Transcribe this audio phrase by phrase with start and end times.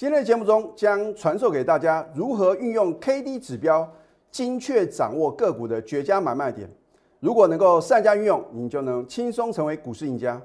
[0.00, 3.86] 今天的节目中将传授给大家如何运用 K D 指标，
[4.30, 6.66] 精确掌握个股的绝佳买卖点。
[7.18, 10.40] 如果能够善加运用，你就能轻松成为股市赢家。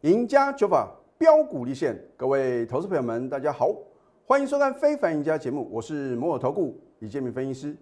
[0.00, 3.68] 赢家九法标股立现，各位投资朋友们，大家好，
[4.24, 7.76] 欢迎收看《非凡赢家》节目，我是摩尔投顾李建明分析师。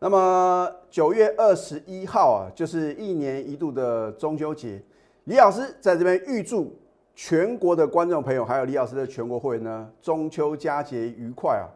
[0.00, 4.80] 那么九月二十一号啊，就是一年一度的中秋节。
[5.24, 6.72] 李老师在这边预祝
[7.16, 11.66] 全国的观众朋友，还有李老师的全国会员呢，中秋佳节愉快啊！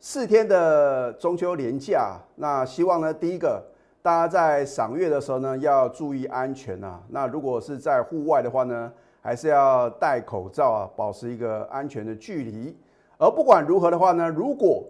[0.00, 3.62] 四天的中秋连假，那希望呢，第一个
[4.00, 7.02] 大家在赏月的时候呢，要注意安全啊。
[7.10, 12.74] 那如果是在户外的话呢，还是要戴口罩啊，保持一个安全的距离。
[13.18, 14.82] 而不管如何的话呢，如果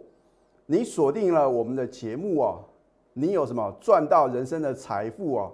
[0.66, 2.58] 你锁定了我们的节目啊，
[3.18, 5.50] 你有什么赚到人生的财富啊？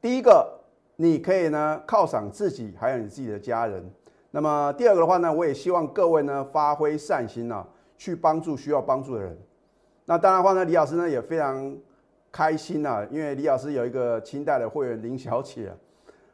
[0.00, 0.48] 第一个，
[0.94, 3.84] 你可以呢犒赏自己，还有你自己的家人。
[4.30, 7.66] 那么第二个的话呢，我也希望各位呢发挥善心啊，
[7.96, 9.36] 去帮助需要帮助的人。
[10.04, 11.76] 那当然的话呢，李老师呢也非常
[12.30, 15.74] 开心啊，因为李老师有一个清代的会员林小姐啊，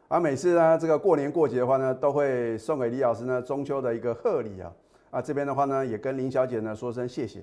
[0.09, 4.71] 啊每次呢这个过年过节的话呢，都会送给李老师呢中秋的一个贺礼啊。
[5.11, 7.43] 啊这边的话呢，也跟林小姐呢说声谢谢。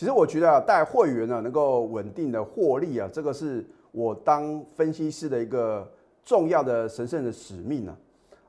[0.00, 3.62] 其实我觉得啊，带会员呢能够稳定的获利啊，这个是
[3.92, 5.86] 我当分析师的一个
[6.24, 7.94] 重要的神圣的使命啊。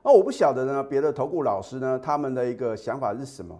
[0.02, 3.54] 那我不晓得呢，别的投顾老师呢他们的一个想法是什么？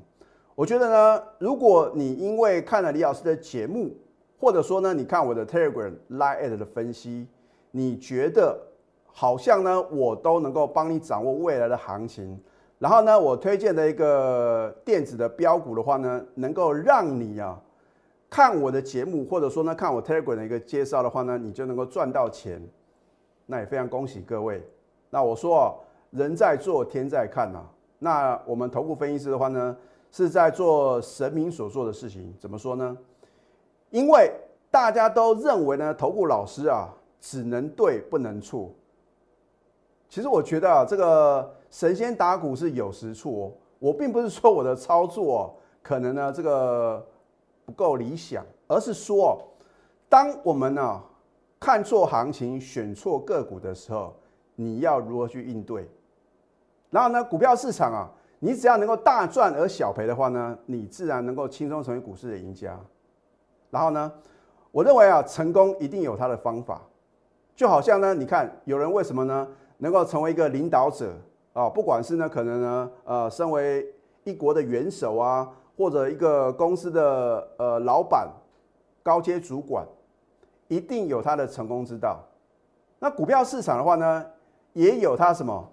[0.54, 3.94] 我觉得呢，如果你因为看了李老师的节目，
[4.40, 7.26] 或者说呢你看我的 Telegram Live 的分析，
[7.72, 8.58] 你觉得
[9.04, 12.40] 好像呢我都能够帮你掌握未来的行情，
[12.78, 17.60] 然后呢我推荐的一个电子的标股的话呢，能够让你啊。
[18.32, 22.66] 看我的节目，或者说呢，看我 Telegram 的一个介绍的话呢，你就能够赚到钱，
[23.44, 24.66] 那也非常恭喜各位。
[25.10, 25.74] 那我说啊，
[26.12, 27.62] 人在做，天在看呐。
[27.98, 29.76] 那我们头部分析师的话呢，
[30.10, 32.34] 是在做神明所做的事情。
[32.40, 32.96] 怎么说呢？
[33.90, 34.32] 因为
[34.70, 36.88] 大家都认为呢，头部老师啊，
[37.20, 38.70] 只能对不能错。
[40.08, 43.52] 其实我觉得啊，这个神仙打鼓是有时错。
[43.78, 47.06] 我并不是说我的操作可能呢，这个。
[47.64, 49.40] 不够理想，而是说，
[50.08, 51.02] 当我们呢
[51.60, 54.14] 看错行情、选错个股的时候，
[54.56, 55.88] 你要如何去应对？
[56.90, 62.78] 然后呢，股票市场啊，你只要能够大赚而小赔的话呢，你自然能够轻松成为股市的赢家。
[63.70, 64.12] 然后呢，
[64.70, 66.82] 我认为啊，成功一定有它的方法。
[67.54, 71.14] 就好像呢，你看有人为什么呢能够成为一个领导者
[71.52, 71.68] 啊？
[71.68, 73.86] 不管是呢可能呢呃，身为
[74.24, 75.48] 一国的元首啊。
[75.76, 78.28] 或者一个公司的呃老板、
[79.02, 79.86] 高阶主管，
[80.68, 82.20] 一定有他的成功之道。
[82.98, 84.24] 那股票市场的话呢，
[84.74, 85.68] 也有他什么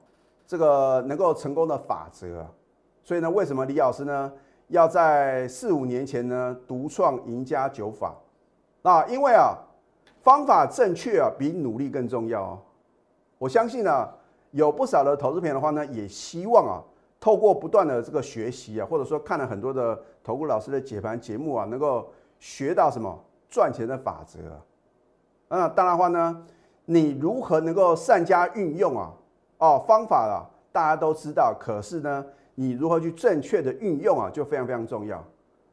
[0.47, 2.45] 这个能够成功的法则。
[3.03, 4.31] 所以呢，为什么李老师呢
[4.67, 8.16] 要在四五年前呢独创赢家九法？
[8.83, 9.57] 啊，因为啊
[10.21, 12.59] 方法正确啊比努力更重要哦。
[13.37, 14.09] 我相信呢
[14.51, 16.83] 有不少的投资友的话呢，也希望啊。
[17.19, 22.09] 透过不断的这个学习啊，或者说看了很多的投顾老师的解盘节目啊，能够
[22.40, 24.40] 学到什么赚钱的法则。
[25.50, 26.46] 那当然话呢，
[26.85, 29.13] 你如何能够善加运用啊？
[29.58, 32.25] 哦，方法啊，大家都知道，可是呢，
[32.56, 35.22] 你如何去正确的运用啊，就非常非常重要。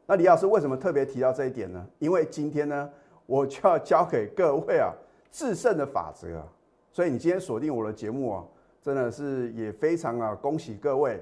[0.06, 1.86] 那李老师为什么特别提到这一点呢？
[2.00, 2.90] 因为今天呢，
[3.26, 4.92] 我就要教给各位啊
[5.30, 6.42] 制胜的法则。
[6.90, 8.44] 所以你今天锁定我的节目啊，
[8.82, 11.20] 真的是也非常啊恭喜各位。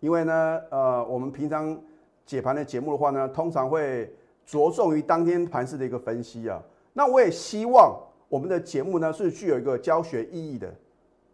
[0.00, 1.76] 因为呢，呃，我们平常
[2.24, 4.12] 解盘的节目的话呢，通常会
[4.46, 6.62] 着重于当天盘势的一个分析啊。
[6.92, 7.98] 那我也希望
[8.28, 10.72] 我们的节目呢是具有一个教学意义的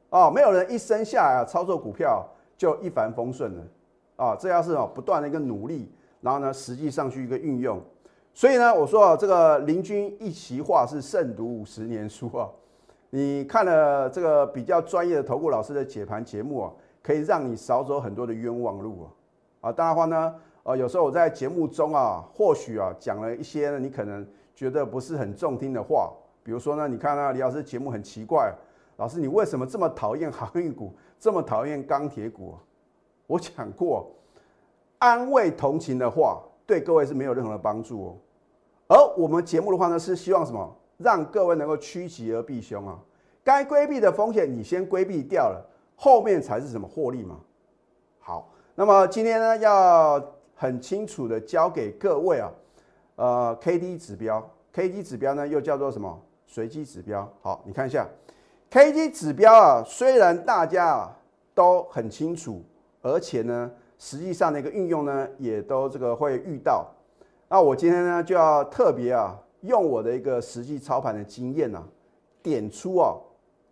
[0.09, 0.31] 啊。
[0.31, 2.27] 没有人一生下来啊操作股票
[2.57, 3.63] 就一帆风顺了
[4.17, 4.35] 啊。
[4.35, 5.93] 这要是啊不断的一个努力，
[6.23, 7.79] 然后呢实际上去一个运用。
[8.33, 12.49] 所以呢，我说啊，这个林军一席话是胜读五十年书啊。
[13.11, 16.73] 你看了这个比较专业的投顾老师的解盘节目啊。
[17.05, 19.69] 可以让你少走很多的冤枉路啊！
[19.69, 26.11] 啊，当然话呢，呃，有时候我在节目中啊，或许啊讲了一些，你可能觉得不是很中听的话，
[26.43, 28.51] 比如说呢，你看啊，李老师节目很奇怪，
[28.97, 32.55] 老师你为什么这么讨厌航运股，这么讨厌钢铁股？
[33.27, 34.11] 我讲过，
[34.99, 38.17] 安慰同情的话对各位是没有任何的帮助哦。
[38.89, 40.75] 而我们节目的话呢，是希望什么？
[40.97, 42.99] 让各位能够趋吉而避凶啊，
[43.43, 45.71] 该规避的风险你先规避掉了。
[45.97, 47.41] 后面才是什么获利嘛？
[48.19, 50.23] 好，那么今天呢，要
[50.55, 52.53] 很清楚的教给各位啊，
[53.17, 56.21] 呃，K D 指标，K D 指标呢又叫做什么？
[56.47, 57.29] 随机指标。
[57.43, 58.07] 好，你看一下
[58.71, 61.17] K D 指标啊，虽然大家啊
[61.55, 62.63] 都很清楚，
[63.03, 66.87] 而且呢，实际上的一个运用呢，也都这个会遇到。
[67.49, 71.83] 那我今天呢，就要特别啊，用我的一个实际操盘的经验呢，
[72.43, 73.15] 点出啊，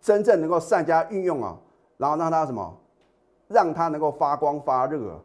[0.01, 1.57] 真正能够善加运用啊，
[2.03, 2.77] 然后让它什么，
[3.47, 5.17] 让它能够发光发热，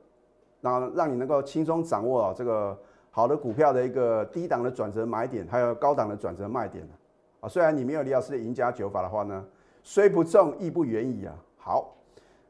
[0.61, 2.79] 然后让你能够轻松掌握这个。
[3.11, 6.87] 好的股票的一个低档的转折买点，还有高档的转折卖点
[7.41, 7.49] 啊。
[7.49, 9.45] 虽然你没有李老师的赢家九法的话呢，
[9.83, 11.35] 虽不中亦不远矣啊。
[11.57, 11.97] 好，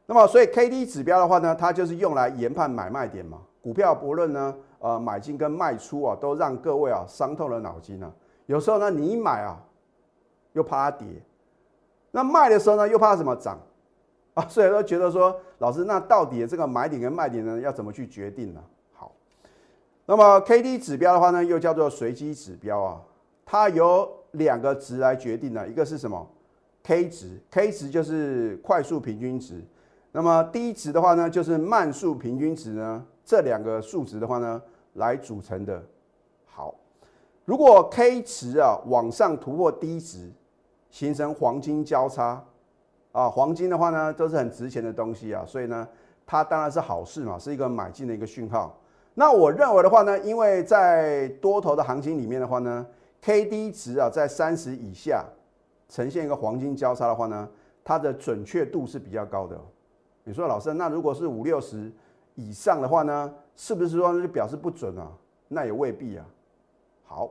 [0.04, 3.38] 那么所以 K D 指标的话呢，它就是用来研判买卖点嘛。
[3.62, 8.12] 股票不论呢，呃，买进跟卖出啊，都让各位啊伤透了脑筋啊。
[8.44, 9.58] 有时候呢，你一买啊，
[10.52, 11.06] 又怕它跌；
[12.10, 13.58] 那卖的时候呢，又怕什么涨
[14.38, 14.46] 啊？
[14.48, 18.60] 所以都觉得说，老师，那到底这个买点跟卖点呢，要怎么去决定呢？
[18.92, 19.12] 好
[20.06, 23.00] 那么 K D 指标的话呢，又叫做随机指标啊，
[23.44, 26.26] 它由两个值来决定的，一个是什么
[26.84, 29.62] ？K 值，K 值就是快速平均值，
[30.12, 34.62] 那么 D 值的话呢，就是慢速平均值呢，这两个数值的话呢，
[34.94, 35.82] 来组成的。
[36.46, 36.74] 好，
[37.44, 40.30] 如果 K 值啊往上突破 D 值，
[40.90, 42.42] 形成黄金交叉
[43.18, 45.88] 啊，黄金的话呢，都是很值钱的东西啊，所以呢，
[46.24, 48.78] 它当然是好事嘛，是一个买进的一个讯号。
[49.14, 52.86] 那我认为的话呢，因为在多头的行情里面的话呢
[53.20, 55.24] ，K D 值啊在三十以下
[55.88, 57.48] 呈现一个黄金交叉的话呢，
[57.82, 59.58] 它的准确度是比较高的。
[60.22, 61.90] 你说老师，那如果是五六十
[62.36, 65.10] 以上的话呢，是不是说就表示不准啊？
[65.48, 66.24] 那也未必啊。
[67.04, 67.28] 好，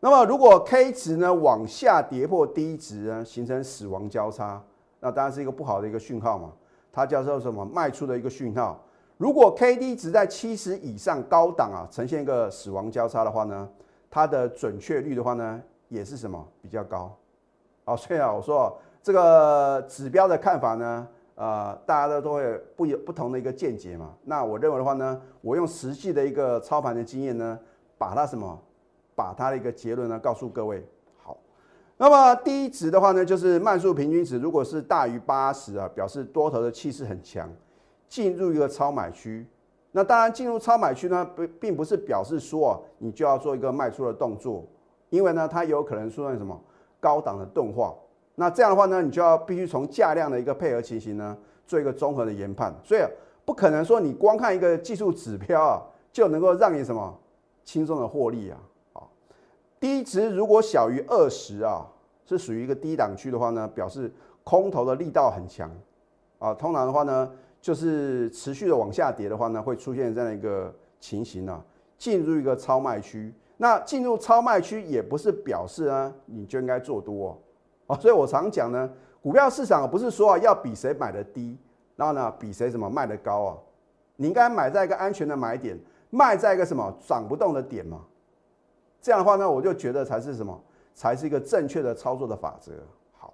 [0.00, 4.62] 那么如果 K 值呢往下跌破 D 值呢，形成死亡交叉，
[5.00, 6.52] 那当然是一个不好的一个讯号嘛。
[6.92, 7.64] 它叫做什么？
[7.64, 8.82] 卖出的一个讯号。
[9.16, 13.68] 如果 K D 值在七十以上高档啊，呈现一个死亡交叉的话呢，
[14.10, 17.16] 它的准确率的话呢，也是什么比较高？
[17.84, 24.14] 哦，所以啊，我说这个指标的看法呢，呃，大家都都会不有不同的一个见解嘛。
[24.24, 27.58] 那我认为的话呢，我用实际的一个操盘的经验呢，
[27.96, 28.58] 把它什么，
[29.14, 30.84] 把它的一个结论呢告诉各位。
[32.00, 37.46] 那么第一值的话呢，就是慢速平均值，如果是大于八十啊，表示多头的气势很强。
[38.08, 39.46] 进入一个超买区，
[39.92, 44.64] 那当然进入超买区呢，不并不是表示说啊你就要做一个卖出的动作，
[45.10, 46.58] 因为呢它有可能出现什么
[46.98, 47.94] 高档的钝化，
[48.34, 51.36] 那这样的话呢，你就要必须从价量的一个配合情形呢
[51.66, 53.00] 做一个综合的研判，所以
[53.44, 57.16] 不可能说你光看一个技术指标啊就能够让你什么
[57.62, 58.58] 轻松的获利，啊，
[59.80, 61.84] 低值如果小于二十啊，
[62.24, 64.12] 是属于一个低档区的话呢，表示
[64.44, 65.68] 空头的力道很强
[66.38, 67.28] 啊，通常的话呢。
[67.62, 71.62] 就是持续的往下跌的话呢，会出现这样一个情形呢，
[71.98, 73.30] 进入一个超卖区。
[73.58, 77.38] 那进入超卖区也不是表示啊，你就应该做多
[77.86, 77.94] 哦。
[77.98, 78.90] 所以我常讲呢，
[79.20, 81.54] 股票市场不是说啊要比谁买的低，
[81.96, 83.58] 然后呢比谁什么卖的高啊。
[84.16, 85.78] 你应该买在一个安全的买点，
[86.08, 88.00] 卖在一个什么涨不动的点嘛。
[89.00, 90.60] 这样的话呢，我就觉得才是什么，
[90.94, 92.72] 才是一个正确的操作的法则。
[93.12, 93.32] 好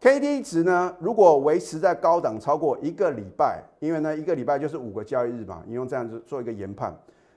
[0.00, 0.94] K D 值呢？
[0.98, 6.96] 如果维持在高档超过一个礼拜，因为呢一个礼拜就是五个交易日嘛，你用这样子做一个研判，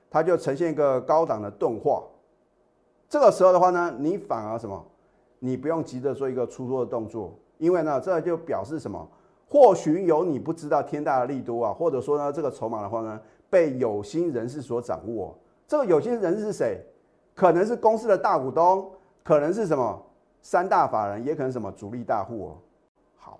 [0.09, 2.03] 它就呈现一个高档的钝化。
[3.07, 4.85] 这个时候的话呢，你反而什么？
[5.39, 9.07] 你不用急着做一个出脱的动作，因为呢这就表示什么？
[9.49, 15.37] 或许有你不知道天大的利多啊，或者说呢这个筹码的话呢被有心人士所掌握。
[15.67, 16.79] 这个有心人士是谁？
[17.35, 18.91] 可能是公司的大股东，
[19.23, 20.01] 可能是什么？
[20.43, 22.57] 三大法人也可能什么主力大户哦。
[23.15, 23.39] 好，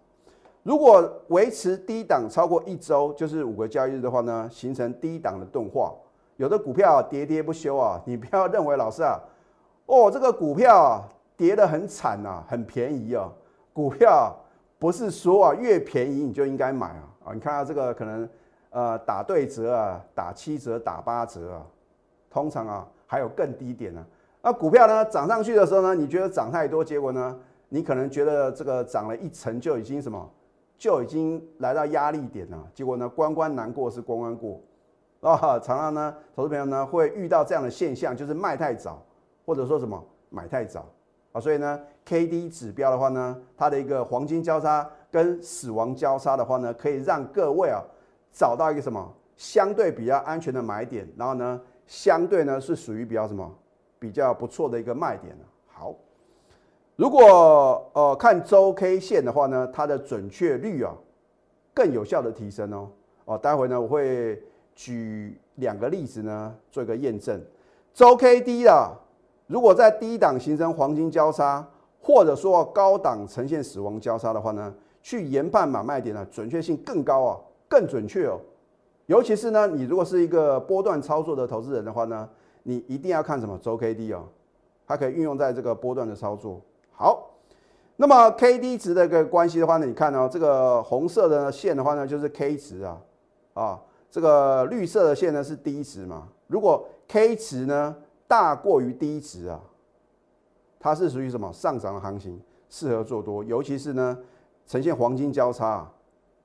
[0.62, 5.91] 如果维持低档超过一周，就是五个交易日的话呢，形成低档的钝化，
[6.38, 9.19] 有的股票跌跌不休啊，你不要认为老师啊，
[9.88, 13.31] 哦这个股票啊跌得很惨呐，很便宜哦。
[13.74, 14.36] 股票
[14.77, 18.29] 不是说啊越便宜你就应该买啊啊，你看到这个可能
[18.69, 21.65] 呃打对折啊，打七折打八折啊，
[22.32, 24.04] 通常啊还有更低点呢。
[24.42, 30.28] 那股票呢涨上去的时候呢，你觉得涨太多，结果呢，你可能觉得这个涨了一层就已经什么，
[30.78, 32.68] 就已经来到压力点了。
[32.74, 34.60] 结果呢，关关难过是关关过，
[35.20, 39.04] 啊，常常呢，投资朋友呢会遇到这样的现象，就是卖太早，
[39.46, 40.88] 或者说什么买太早
[41.34, 41.40] 啊。
[41.40, 47.80] 所以呢，K D 指标的话呢，它的一个黄金交叉跟死亡交叉的话呢，可以让各位啊
[48.32, 53.53] 找到一个什么相对比较安全的买点，然后呢，相对呢是属于比较什么？
[54.00, 55.36] 比较不错的一个卖点
[55.67, 55.93] 好，
[56.95, 60.95] 如果呃看周 K 线的话呢，它的准确率啊
[61.74, 62.89] 更有效的提升哦。
[63.25, 64.41] 哦，待会呢我会
[64.74, 67.39] 举两个例子呢做一个验证。
[67.93, 68.93] 周 K D 啊，
[69.48, 71.67] 如果在低档形成黄金交叉，
[72.01, 78.39] 或者说高档呈现死亡交叉的话呢，去研判买卖点呢，准确性更高啊，更准确哦。
[79.12, 82.30] 尤其是呢，你如果是一个波段操作的投资人的话呢，
[82.63, 84.24] 你一定要看什么周 K D 哦，
[84.88, 86.62] 它可以运用在这个波段的操作。
[86.94, 87.32] 好，
[87.98, 93.01] 那么 K D 值的一个关系的话呢，你看哦，这个红色的线的话呢，就是 K 值啊，
[93.53, 96.30] 啊，这个绿色的线呢是 D 值嘛。
[96.48, 97.94] 如果 K 值呢
[98.30, 99.60] 大过于 D 值啊，
[100.80, 104.18] 它是属于什么上涨的行情，适合做多，尤其是呢
[104.65, 105.86] 呈现黄金交叉，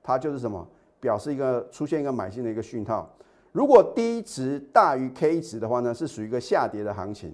[0.03, 0.67] 它就是什么？
[1.07, 3.09] 表示一个出现一个买进的一个讯号，
[3.53, 7.33] 如果低值大于 K 值的话呢，是属于一个下跌的行情。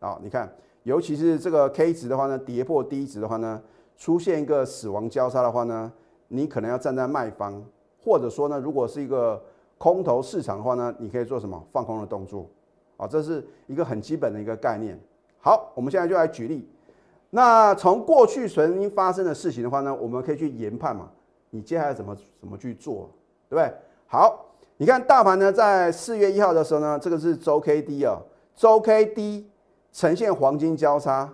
[0.00, 0.50] 啊，你看，
[0.84, 3.62] 尤其是这个 K 值的话呢，跌破低值的话呢，
[3.98, 5.92] 出现一个死亡交叉的话呢，
[6.28, 7.62] 你可能要站在卖方，
[8.02, 9.44] 或者说呢，如果是一个
[9.76, 12.48] 空头市场的话呢，你可以做什么放空的动作。
[12.96, 14.98] 啊，这是一个很基本的一个概念。
[15.38, 16.66] 好，我们现在就来举例。
[17.28, 21.10] 那从过去曾经发生的事情的话呢，我们可以去研判嘛。
[21.56, 23.10] 你接下来怎么怎么去做，
[23.48, 23.72] 对不对？
[24.06, 24.44] 好，
[24.76, 28.20] 你看大盘呢，在四月一号的时候呢，这个是周 K D 啊，
[28.54, 29.50] 周 K D
[29.90, 31.24] 呈现黄金交叉，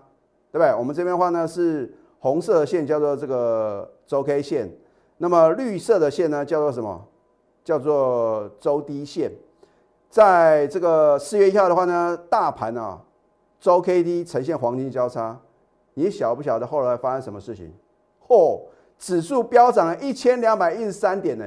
[0.52, 0.72] 对不对？
[0.78, 4.70] 我们这边的话呢是红色的线叫做这个周 K 线，
[5.18, 7.04] 那么绿色的线呢叫做什么？
[7.64, 9.32] 叫做周低线。
[10.08, 13.02] 在这个四月一号的话呢，大盘啊，
[13.58, 15.36] 周 K D 呈现黄金交叉，
[15.94, 17.72] 你晓不晓得后来发生什么事情？
[18.28, 18.60] 嚯！
[19.02, 21.44] 指数飙涨了一千两百一十三点呢。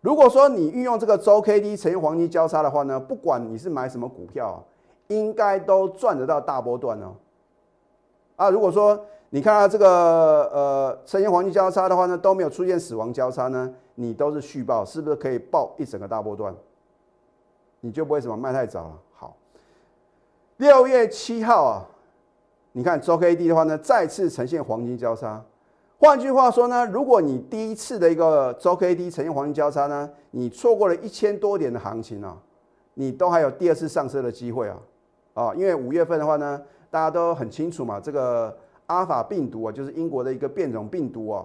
[0.00, 4.64] 如果说你运用这个周 K D 呈现黄金交叉的话呢，不管你是买什么股票，
[5.08, 7.14] 应该都赚得到大波段哦。
[8.36, 9.86] 啊，如果说你看到这个
[10.54, 16.54] 呃呈现黄金交叉的话呢，都没有出现死亡交叉呢，你都是续报，是不是可以报一整个大波段？
[17.80, 18.98] 你就不会什么卖太早了。
[19.12, 19.36] 好，
[20.56, 21.84] 六月七号啊，
[22.72, 25.44] 你看周 K D 的话呢，再次呈现黄金交叉。
[26.00, 32.34] 换句话说呢，如果你第一次的一个周 K D 呈现黄金交叉呢，你错过了一千多点的行情啊，
[32.94, 34.78] 你都还有第二次上车的机会啊，
[35.34, 36.58] 啊，因为五月份的话呢，
[36.90, 41.44] 大家都很清楚嘛，这个阿法病毒啊，就是英国的一个变种病毒啊，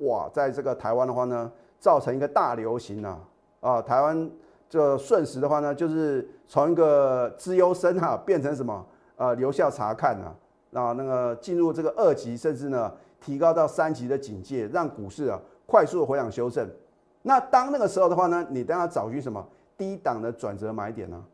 [0.00, 1.50] 哇，在这个台湾的话呢，
[1.80, 3.18] 造成一个大流行啊，
[3.60, 4.30] 啊，台湾
[4.68, 8.84] 这瞬时的话呢，就是从一个资优生哈变成什么
[9.16, 10.34] 呃留校查看啊，
[10.76, 12.92] 啊，那个进入这个二级，甚至呢。
[13.18, 16.70] 提高到三级的警戒，让股市啊快速的回档修正。
[17.22, 19.44] 那当那个时候的话呢，你都要找寻什么
[19.76, 21.24] 低档的转折买点呢？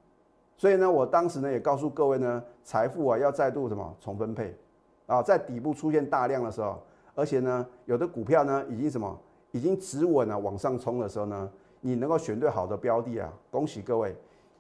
[0.57, 4.57] 所以呢，我当时呢也告诉各位呢，财富啊要再度什么重分配
[5.07, 6.81] 啊，在底部出现大量的时候，
[7.15, 9.19] 而且呢有的股票呢已经什么
[9.51, 14.17] 已经止稳了往上冲的时候呢，你能够选对好的标的啊，恭喜各位，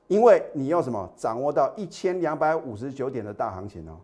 [0.09, 3.97] 因为你要什么掌握到一千两百五十九点的大行情哦。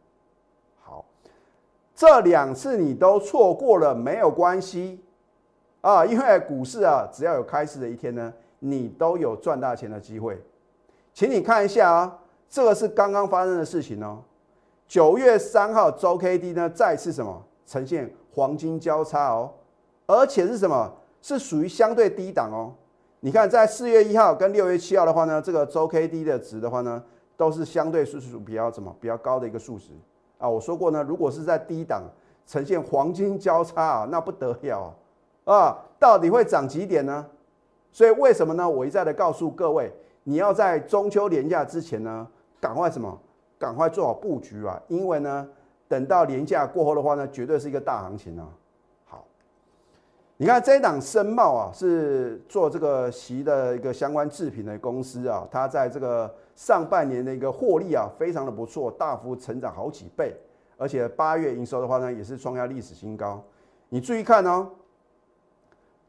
[1.99, 5.00] 这两次你都错过了没有关系
[5.81, 10.40] 啊，因为股市啊，只要有开市的一天呢，你都有赚大钱的机会。
[11.12, 14.23] 请你看一下啊，这个是刚刚发生的事情哦。
[14.87, 19.52] 九月三号周 K D 呢再次什么呈现黄金交叉哦，
[20.07, 20.95] 而且是什么？
[21.21, 22.73] 是属于相对低档哦。
[23.19, 27.02] 你看在四月一号跟六月七号的话呢，这个周 K D 的值的话呢，
[27.37, 29.87] 都是相对是属比较什么比较高的一个数值。
[30.38, 32.04] 啊，我说过呢，如果是在低档
[32.47, 34.95] 呈现黄金交叉啊，那不得了
[35.45, 35.76] 啊！
[35.99, 37.26] 到底会涨几点呢？
[37.90, 38.68] 所以为什么呢？
[38.68, 39.92] 我一再的告诉各位，
[40.23, 42.26] 你要在中秋连假之前呢，
[42.61, 43.18] 赶快什么？
[43.59, 44.80] 赶快做好布局啊！
[44.87, 45.49] 因为呢，
[45.88, 48.47] 等到连假过后的话呢，绝对是一个大行情啊！
[49.07, 49.25] 好，
[50.37, 56.33] 你看这一档深茂啊，是做这个席的一个相关制品的公司啊，它在这个。
[56.59, 60.35] 上半年的一个获利啊，非常的不错，大幅成长好几倍，
[60.77, 63.41] 而且八月营收的话呢，也是创下历史新高。
[63.91, 64.69] 你注意看哦，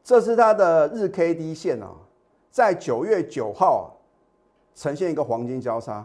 [0.04, 1.92] 这是它的日 K D 线啊，
[2.50, 3.96] 在九月九号
[4.74, 6.04] 呈现一个黄金交叉，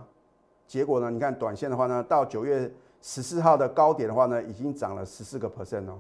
[0.66, 2.70] 结果呢，你看短线的话呢，到九月
[3.00, 5.98] 十四号的高点的话呢，已经涨了十四个 percent 哦。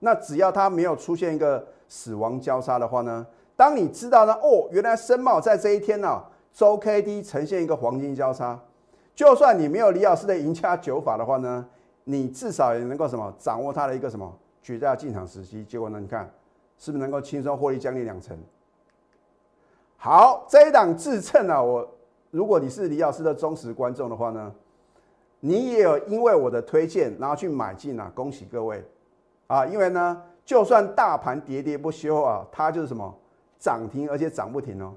[0.00, 3.26] 那只要它没有出现一个死亡交叉的话呢，
[3.56, 6.22] 当你知道呢，哦，原来申茂在这一天呢。
[6.54, 8.58] 周 K D 呈现一个黄金交叉，
[9.12, 11.66] 就算你没有李老师的赢家九法的话呢，
[12.04, 14.32] 你至少也能够什么掌握它的一个什么
[14.62, 15.64] 绝佳进场时机。
[15.64, 16.32] 结果呢，你看
[16.78, 18.38] 是不是能够轻松获利将近两成？
[19.96, 21.88] 好，这一档自称啊，我
[22.30, 24.54] 如果你是李老师的忠实观众的话呢，
[25.40, 28.84] 你也有因为我的推荐然后去买进啊，恭喜各位
[29.48, 29.66] 啊！
[29.66, 33.12] 因为呢，就算大盘喋喋不休啊，它就是什么
[33.58, 34.94] 涨停，而且涨不停哦。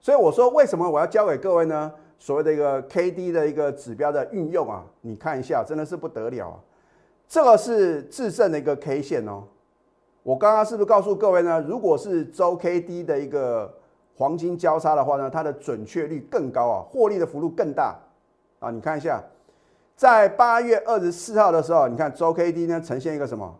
[0.00, 1.92] 所以我说，为什么我要教给各位呢？
[2.20, 6.58] 所谓的一个 K D 的一个指标的运用啊，你看一下，真的是不得了啊！
[7.28, 9.44] 这个是制胜的一个 K 线哦。
[10.24, 11.60] 我刚刚是不是告诉各位呢？
[11.60, 13.72] 如果是周 K D 的一个
[14.16, 17.96] 黄金交叉的话呢，它的准确率更高啊，获利的幅度更大
[18.58, 18.68] 啊。
[18.72, 19.22] 你看一下，
[19.94, 23.56] 在八月二十四号的时候，你看周 K D 呢呈现一个什么？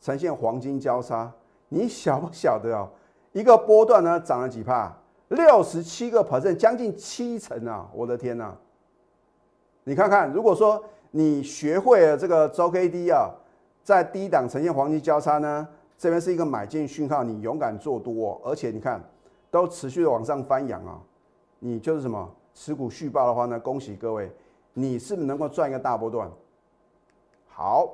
[0.00, 1.32] 呈现黄金交叉。
[1.68, 2.88] 你晓不晓得哦？
[3.32, 4.96] 一个波段呢涨了几帕？
[5.28, 7.86] 六十七个 percent，将近七成啊！
[7.92, 8.56] 我的天呐！
[9.84, 13.30] 你看看，如果说你学会了这个周 K D 啊，
[13.84, 15.68] 在低档呈现黄金交叉呢？
[15.98, 19.02] 这边是一个买进讯号，你勇敢做多，而且你看
[19.50, 20.98] 都持续的往上翻扬啊，
[21.58, 23.60] 你就是什么持股续报的话呢？
[23.60, 24.32] 恭喜各位，
[24.72, 26.30] 你是不是能够赚一个大波段？
[27.48, 27.90] 好，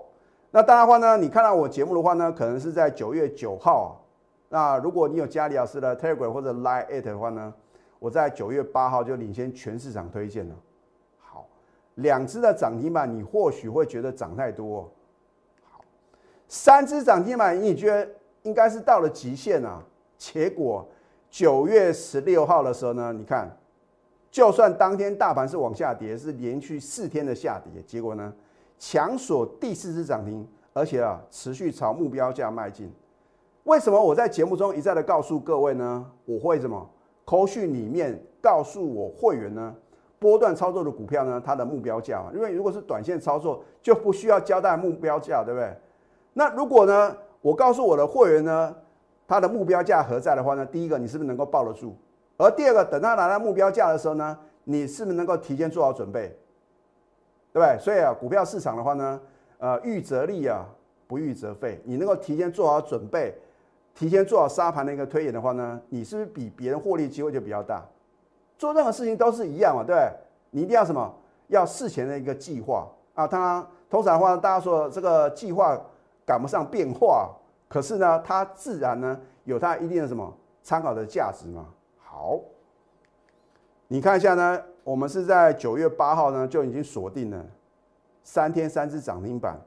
[0.53, 3.83] 那当然话呢，你看到我节目的话呢，可能是在九月九号。
[3.83, 4.04] 啊
[4.55, 7.53] 那如果你有加李老师的 Telegram 或者 Line it 的话呢，
[7.99, 10.55] 我在九月八号就领先全市场推荐了。
[11.19, 11.49] 好，
[11.97, 14.89] 两只的涨停板，你或许会觉得涨太多。
[15.73, 15.81] 好
[16.47, 18.09] 三只涨停板，你觉得
[18.43, 19.83] 应该是到了极限啊？
[20.17, 20.87] 结果
[21.29, 23.51] 九月十六号的时候呢，你看，
[24.31, 28.33] 就算当天大盘是往下跌，是连续四天的下跌，结果呢，
[28.79, 32.89] 强锁第四只涨停，而且啊，持续朝目标价迈进。
[33.65, 36.07] 为什么我在节目中一再的告诉各位呢？
[36.25, 36.89] 我会什么？
[37.25, 39.75] 口讯里面告诉我会员呢，
[40.19, 45.75] 波段操作的股票呢，它的目标价嘛，因为如果是短线操作，就不需要交代目标价，对不对？
[46.33, 47.17] 那如果呢？
[47.41, 48.75] 我告诉我的会员呢，
[49.29, 50.65] 他的目标价何在的话呢？
[50.65, 51.95] 第一个，你是不是能够抱得住？
[52.39, 56.35] 而第二个，等他拿到目标价的时候呢，你是不是能够提前做好准备？
[57.53, 57.79] 对不对？
[57.79, 59.21] 所以啊，股票市场的话呢，
[59.59, 60.65] 呃，预则立啊，
[61.07, 61.79] 不预则废。
[61.85, 63.35] 你能够提前做好准备，
[63.95, 67.83] 提前做好沙盘的一个推演的话呢，你是不是比别人获利机会就比较大？
[68.59, 70.13] 做任何事情都是一样嘛，对不对？
[70.51, 71.15] 你一定要什么？
[71.49, 73.27] 要事前的一个计划啊。
[73.27, 75.81] 他通常的话，大家说这个计划。
[76.27, 77.31] 赶不上变化，
[77.69, 81.67] 可是呢，它自然呢有它一定的什么参考的价值嘛。
[81.99, 82.41] 好，
[83.89, 87.45] 你看一下呢，我们是在九月八号呢就已经锁定了
[88.23, 89.61] 三天三只涨停板，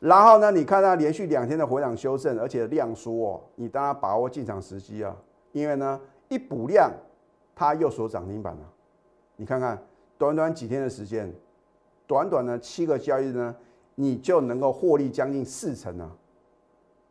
[0.00, 5.16] 然后呢，你看它连续两天的回档修正，而且量缩，哦，你当然把握进场时机啊，
[5.52, 6.90] 因为呢一补量，
[7.54, 8.60] 它又锁涨停板了。
[9.36, 9.82] 你看看
[10.18, 11.32] 短短几天的时间，
[12.06, 13.54] 短短的七个交易日呢。
[13.96, 16.10] 你就能够获利将近四成啊！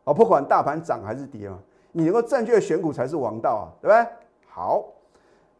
[0.04, 1.58] 啊，不管大盘涨还是跌嘛，
[1.92, 4.06] 你能够正确选股才是王道啊，对不对？
[4.46, 4.84] 好，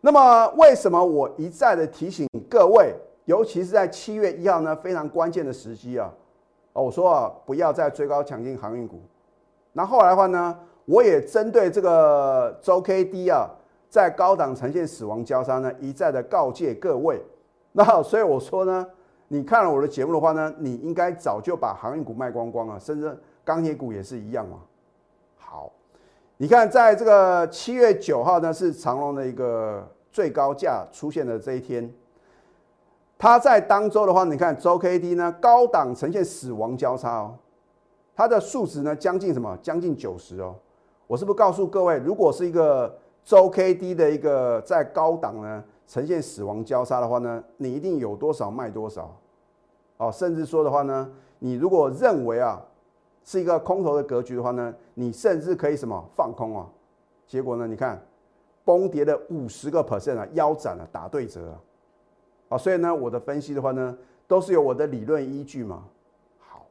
[0.03, 6.13] 那么为什么我一再的提醒各位，尤其是在七月一号呢，非常关键的时机啊！
[6.75, 9.01] 哦，我说啊，不要再追高抢进航运股。
[9.73, 13.49] 那后来的话呢，我也针对这个周 K D 啊，
[13.89, 17.21] 在高档呈现死亡交叉呢，一再的告诫各位。
[17.73, 18.87] 那所以我说呢。
[19.29, 24.59] 你看了我的节目的话呢，你应该早就把航运股卖光光了，甚至钢铁股也是一样嘛。
[25.39, 25.73] 好，
[26.37, 31.91] 你看在这个七月九号呢，是长隆的一个最高价出现的这一天，
[33.18, 37.35] 它在当周的话，你看周 K D 呢高档呈现死亡交叉哦，
[38.14, 39.57] 它的数值呢将近什么？
[39.62, 40.55] 将近九十哦。
[41.07, 49.14] 我是不是告诉各位，如果是一个周 K D 的一个在高档呢呈现死亡交叉的话呢，你一定有多少卖多少。
[49.96, 52.61] 哦，甚至说的话呢，你如果认为啊
[53.24, 56.66] 是一个空头的格局的话呢，你甚至可以什么放空啊？
[57.27, 58.03] 结果呢，你看
[58.64, 61.57] 崩跌的五十个 percent 啊，腰斩了，打对折啊！
[62.59, 65.85] 所以呢，我的分析的话呢，都是有我的理论依据嘛。
[66.38, 66.67] 好，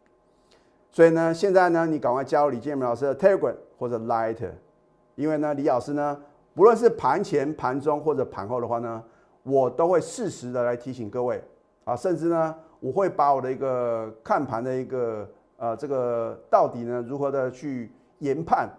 [0.91, 4.50] 所以呢，现在呢，你赶快加入李建明老师的 Telegram 或者 Light，
[5.15, 6.22] 因为呢，李老师呢，
[6.54, 9.04] 不论是盘前、盘中或者盘后的话呢，
[9.43, 11.43] 我都会适时的来提醒各位
[11.84, 12.56] 啊，甚至呢。
[12.84, 18.69] 我会把我的一个看盘的一个呃，这个到底呢如何的去研判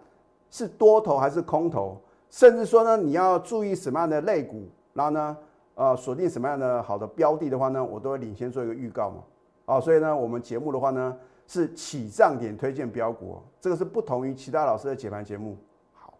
[0.51, 5.35] 是多头还是空头，甚至说呢你要注意什么样的类股，然后呢
[5.75, 9.23] 呃锁定什么样的好的标的的话呢，我都会领先做一个预告嘛。
[9.65, 11.15] 啊，所以呢我们节目的话呢
[11.47, 15.57] 是起涨点推荐标股，这个是不同于其他老师的解盘节目。
[15.93, 16.13] 好，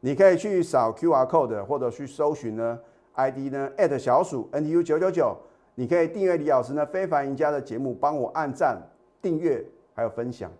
[0.00, 2.78] 你可以去扫 Q R code 或者去搜寻呢
[3.14, 5.36] ID 呢小鼠 N T U 九九九。
[5.74, 8.82] 你可以订阅李老师呢非凡赢家的节目，帮我按赞、
[9.22, 10.50] 订阅还有分享，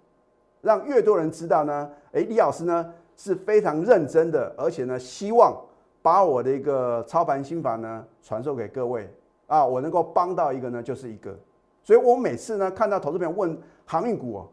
[0.60, 1.90] 让越多人知道呢。
[2.12, 5.60] 诶，李老师呢是非常认真的，而且呢希望
[6.02, 9.12] 把我的一个操盘心法呢传授给各位
[9.46, 11.36] 啊，我能够帮到一个呢就是一个。
[11.82, 14.48] 所以我每次呢看到投资朋友问航运股哦，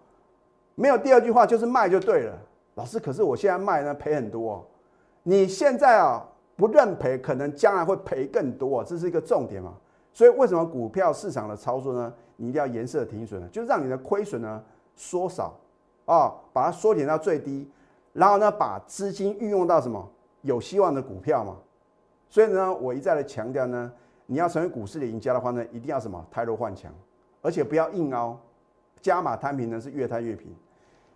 [0.76, 2.38] 没有第二句话就是卖就对了。
[2.76, 4.66] 老师，可是我现在卖呢赔很多，哦
[5.24, 6.24] 你现在啊
[6.56, 9.74] 不认赔，可能将来会赔更多，这是一个重点嘛。
[10.14, 12.14] 所以为什么股票市场的操作呢？
[12.38, 14.64] 你一定要颜色停损呢，就是让你的亏损呢
[14.96, 15.58] 缩少
[16.06, 17.70] 啊，把它缩减到最低，
[18.14, 20.06] 然后呢把资金运用到什么
[20.46, 21.58] 有希望的股票嘛。
[22.30, 23.92] 所以呢，我一再的强调呢，
[24.26, 26.26] 你要成为股市的赢家的话呢，一定要什么？
[26.32, 26.92] 汰弱换强，
[27.42, 28.40] 而且不要硬凹，
[29.02, 30.48] 加码摊平呢是越摊越平。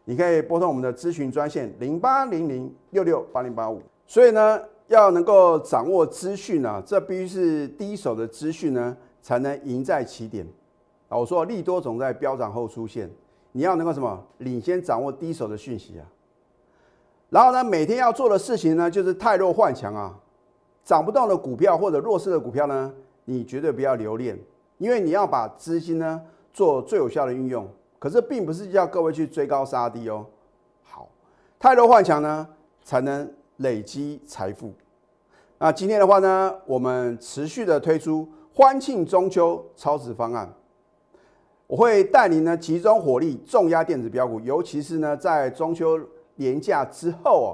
[0.04, 3.82] 你可以拨通我们的咨询专线零八零零六六八零八五。
[4.06, 4.62] 所以呢。
[4.90, 10.44] 要能够掌握资讯呢，这必须是第一手的资讯呢，才能赢在起点。
[11.08, 13.08] 啊，我说利多总在飙涨后出现，
[13.52, 16.06] 你要能够什么领先掌握第一手的讯息啊。
[17.30, 20.18] 然后呢，每天要做的事情呢，就是太弱换强啊。
[20.84, 22.94] 涨不动的股票或者弱势的股票呢，
[23.26, 24.40] 你绝对不要留恋，
[24.78, 27.68] 因为你要把资金呢做最有效的运用。
[28.00, 30.26] 可是并不是叫各位去追高杀低哦。
[30.84, 31.10] 好，
[31.60, 32.48] 太弱换强呢，
[32.84, 33.30] 才能。
[33.60, 34.74] 累积财富。
[35.58, 40.50] 那今天的话呢，我们持续的推出欢庆中秋超值方案。
[41.68, 46.00] 我会带领呢集中火力重压电子标股，尤其是呢在中秋
[46.40, 47.50] 年假之后哦，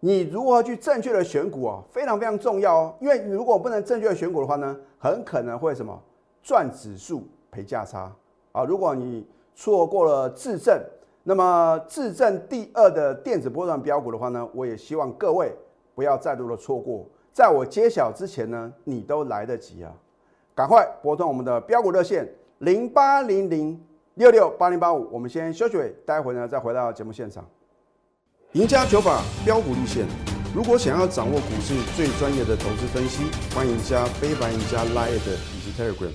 [0.00, 2.94] 你如何去正确的选股哦，非常非常重要哦。
[3.00, 6.02] 因为你如果不能正确的选股的话呢，很可能会什么
[6.42, 8.12] 赚指数赔价差
[8.52, 8.64] 啊。
[8.64, 10.82] 如果你错过了质证。
[11.28, 15.52] 那么，质证第二的电子波段标股的话呢，我也希望各位
[15.92, 19.92] 不要再度的错过，在我揭晓之前呢，你都来得及啊！
[20.54, 25.76] 赶快拨通我们的标股热线零八零零六六八零八五，我们先休息，
[26.06, 27.44] 待会呢再回到节目现场。
[28.56, 30.06] 赢家九法标股立线，
[30.54, 36.10] 如果想要掌握股市最专业的投资分析，欢迎加非凡、赢家 Line 以及 Telegram。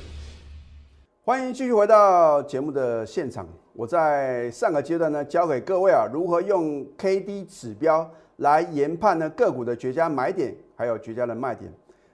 [1.23, 3.47] 欢迎继续回到节目的现场。
[3.73, 11.71] 我在上个阶段呢，教给各位啊，如何用 K D 指标来研判呢个股的绝佳买点，还有绝佳的卖点。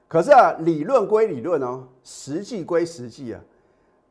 [0.09, 3.39] 可是啊，理论归理论哦，实际归实际啊。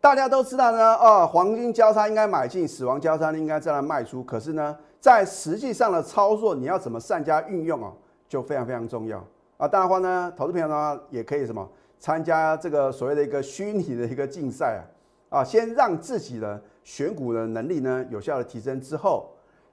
[0.00, 4.22] 大家都知道呢，哦，黄金交叉应该买进，死亡交叉应该再来卖出。
[4.22, 4.74] 可是呢，
[5.06, 7.92] 在实际上的操作，你要怎么善加运用啊，
[8.28, 9.24] 就非常非常重要
[9.56, 9.68] 啊。
[9.68, 11.64] 当然的话呢，投资朋友呢也可以什么
[12.00, 14.82] 参加这个所谓的一个虚拟的一个竞赛
[15.30, 16.60] 啊，啊，先让自己的。
[16.82, 19.28] 选股的能力呢，有效的提升之后，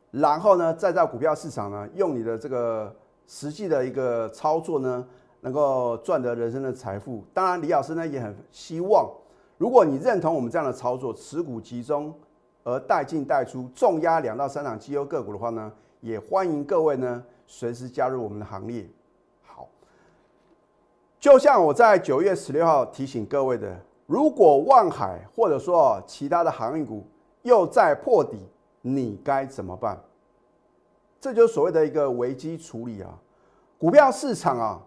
[0.10, 2.92] 然后呢，再到股票市场呢，用你的这个
[3.28, 5.06] 实际的一个操作呢，
[5.42, 7.24] 能够赚得人生的财富。
[7.32, 9.08] 当然，李老师呢也很希望，
[9.60, 12.12] 如果你认同我们这样的操作，持股集中
[12.64, 15.72] 而带进带出，重压两到三档绩优个股的话呢，
[16.02, 18.86] 也欢迎各位呢随时加入我们的行列。
[19.44, 19.68] 好，
[21.20, 23.80] 就像我在九月十六号提醒各位的。
[24.06, 27.08] 如果万海或者说其他的航运股
[27.44, 28.38] 又在破底，
[28.82, 29.98] 你该怎么办？
[31.22, 33.10] 这就是所谓的一个危机处理啊！
[33.80, 34.82] 股票市场啊，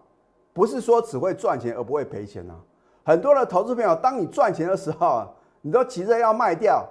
[0.53, 2.53] 不是说只会赚钱而不会赔钱啊。
[3.03, 5.27] 很多的投资朋友，当你赚钱的时候，
[5.61, 6.87] 你都急着要卖掉，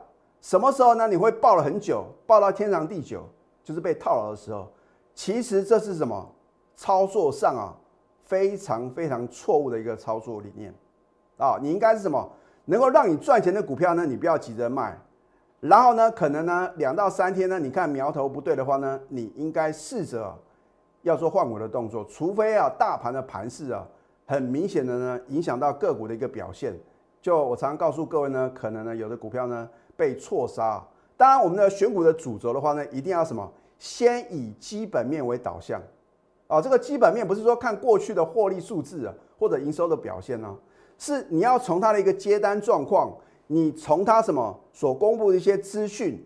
[0.46, 1.08] 什么时候呢？
[1.08, 3.28] 你会抱了很久，抱到天长地久，
[3.64, 4.70] 就是被套牢的时候。
[5.12, 6.24] 其实这是什么？
[6.76, 7.74] 操作上啊，
[8.22, 10.72] 非常非常错误的一个操作理念。
[11.36, 12.30] 啊，你应该是什么？
[12.66, 14.06] 能够让你赚钱的股票呢？
[14.06, 14.96] 你不要急着卖，
[15.58, 20.32] 然后呢，可能呢两到三天呢，你看苗头不对的话呢，你应该试着
[21.02, 23.84] 要做换股的动作，除非啊大盘的盘势啊
[24.24, 26.72] 很明显的呢影响到个股的一个表现。
[27.20, 30.84] 就我常常告诉各位呢，可能呢有的股票呢被错杀。
[31.16, 33.50] 当然，我们的选股的主轴的话呢，一定要什么？
[33.78, 35.80] 先以基本面为导向。
[36.46, 40.56] 啊，这个基本面不是说看过去的获利数字啊，或者营收的表现呢。
[40.98, 43.12] 是你要从它的一个接单状况，
[43.48, 46.24] 你从它什么所公布的一些资讯，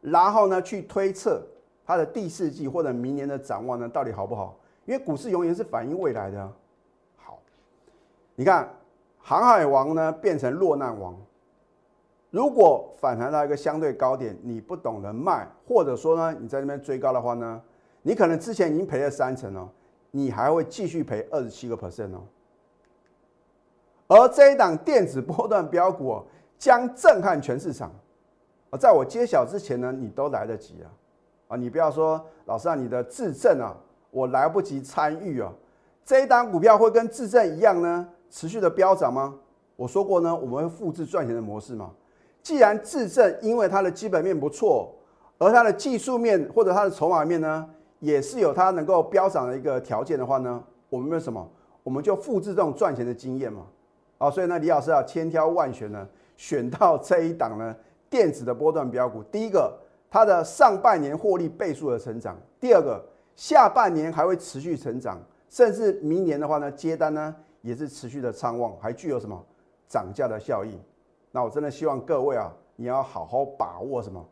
[0.00, 1.42] 然后呢去推测
[1.84, 4.56] 它的第四季或者明年的展望呢到底好不好？
[4.84, 6.52] 因为股市永远是反映未来的。
[7.16, 7.38] 好，
[8.36, 8.68] 你看
[9.18, 11.16] 航海王呢变成落难王，
[12.34, 17.62] 如果反弹到一个相对高点，你不懂得卖，或者说呢你在那边追高的话呢，
[18.02, 19.68] 你可能之前已经赔了三成哦，
[20.10, 22.22] 你还会继续赔二十七个 percent 哦。
[24.08, 26.24] 而这一档电子波段标股哦
[26.58, 27.92] 将震撼全市场，
[28.70, 30.90] 啊，在我揭晓之前呢，你都来得及啊，
[31.46, 33.76] 啊，你不要说老师啊，你的自证啊，
[34.10, 35.52] 我来不及参与啊，
[36.04, 39.36] 这一档股票会跟自证一样呢，持续的飙涨吗？
[39.76, 41.92] 我说过呢，我们会复制赚钱的模式嘛。
[42.44, 44.94] 既然自证因为它的基本面不错，
[45.38, 47.66] 而它的技术面或者它的筹码面呢，
[48.00, 51.50] 也是有它能够飙涨的一个条件的话呢，我们为什么？
[51.82, 53.62] 我们就复制这种赚钱的经验嘛。
[54.18, 57.74] 啊，所以呢，李老师要千挑万选呢，选到这一档呢
[58.10, 59.22] 电子的波段标股。
[59.24, 59.74] 第一个，
[60.10, 63.02] 它的上半年获利倍数的成长；第二个，
[63.34, 69.42] 下半年还会持续成长，甚至明年的话呢，接单呢也是持续的畅旺，还具有什么
[69.88, 70.78] 涨价的效应。
[71.36, 74.24] 那我真的希望各位啊，你要好好把握什么？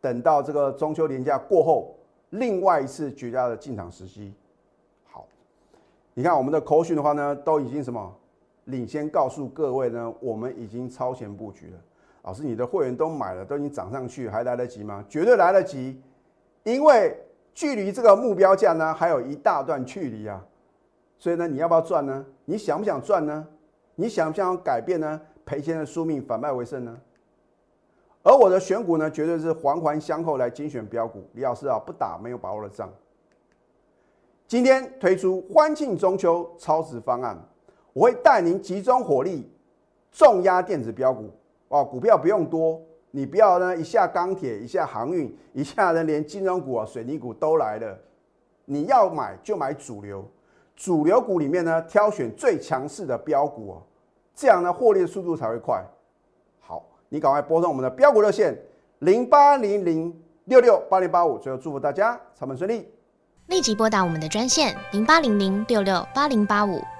[0.00, 1.96] 等到这个中秋连假过后，
[2.30, 4.32] 另外一次绝佳的进场时机。
[5.10, 5.26] 好，
[6.14, 8.16] 你看我们的口讯的话呢，都已经什么
[8.66, 10.14] 领先告诉各位呢？
[10.20, 11.78] 我们已经超前布局了。
[12.22, 15.04] 老师，你的会员都买了，都已经涨上去，还来得及吗？
[15.08, 16.00] 绝对来得及，
[16.62, 17.18] 因为
[17.52, 20.40] 距离这个目标价呢，还有一大段距离啊。
[21.18, 22.24] 所以呢，你要不要赚呢？
[22.44, 23.44] 你想不想赚呢？
[23.96, 25.20] 你想不想改变呢？
[25.46, 26.98] 赔钱的宿命，反败为胜呢？
[28.22, 31.22] 而我的选股呢，绝对是环环相扣来精选标股。
[31.34, 32.92] 李老师啊，不打没有把握的仗。
[34.48, 37.38] 今天推出欢庆中秋超值方案，
[37.92, 39.48] 我会带您集中火力
[40.10, 41.30] 重压电子标股。
[41.68, 42.80] 哇，股票不用多，
[43.12, 47.96] 你不要呢一下钢铁，一下航运，一下呢连金融股啊、水泥股都来了。
[48.64, 50.28] 你要买就买主流。
[50.74, 53.82] 主流股里面呢，挑选最强势的标股哦，
[54.36, 55.82] 这样呢获利的速度才会快。
[56.60, 58.56] 好，你赶快拨通我们的标股热线
[58.98, 62.88] 零八零零六六八零八五，最后祝福大家操盘顺利。
[63.46, 66.80] 立即拨打我们的专线零八零零六六八零八五